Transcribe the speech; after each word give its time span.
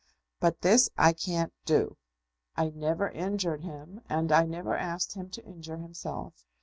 But 0.39 0.61
this 0.61 0.89
I 0.97 1.13
can't 1.13 1.53
do. 1.63 1.95
I 2.57 2.71
never 2.71 3.09
injured 3.09 3.61
him, 3.61 4.01
and 4.09 4.31
I 4.31 4.47
never 4.47 4.75
asked 4.75 5.13
him 5.13 5.29
to 5.29 5.45
injure 5.45 5.77
himself. 5.77 6.43